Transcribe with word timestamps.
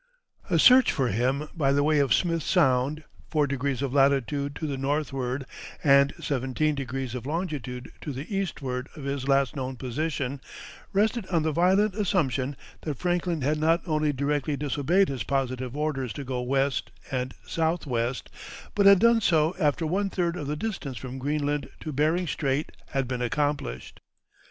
A 0.49 0.57
search 0.57 0.91
for 0.91 1.09
him 1.09 1.47
by 1.55 1.71
the 1.71 1.83
way 1.83 1.99
of 1.99 2.11
Smith 2.11 2.41
Sound, 2.41 3.03
four 3.29 3.45
degrees 3.45 3.83
of 3.83 3.93
latitude 3.93 4.55
to 4.55 4.65
the 4.65 4.75
northward 4.75 5.45
and 5.83 6.11
seventeen 6.19 6.73
degrees 6.73 7.13
of 7.13 7.27
longitude 7.27 7.91
to 8.01 8.11
the 8.11 8.35
eastward 8.35 8.89
of 8.95 9.03
his 9.03 9.27
last 9.27 9.55
known 9.55 9.75
position, 9.75 10.41
rested 10.91 11.27
on 11.27 11.43
the 11.43 11.51
violent 11.51 11.93
assumption 11.93 12.55
that 12.81 12.97
Franklin 12.97 13.41
had 13.41 13.59
not 13.59 13.83
only 13.85 14.11
directly 14.11 14.57
disobeyed 14.57 15.07
his 15.07 15.21
positive 15.21 15.77
orders 15.77 16.13
to 16.13 16.23
go 16.23 16.41
west 16.41 16.89
and 17.11 17.35
southwest, 17.45 18.31
but 18.73 18.87
had 18.87 18.97
done 18.97 19.21
so 19.21 19.53
after 19.59 19.85
one 19.85 20.09
third 20.09 20.35
of 20.35 20.47
the 20.47 20.55
distance 20.55 20.97
from 20.97 21.19
Greenland 21.19 21.69
to 21.79 21.91
Behring 21.93 22.25
Strait 22.25 22.71
had 22.87 23.07
been 23.07 23.21
accomplished. 23.21 23.99